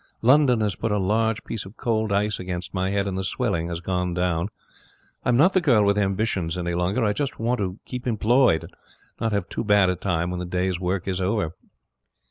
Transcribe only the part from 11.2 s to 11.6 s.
over.'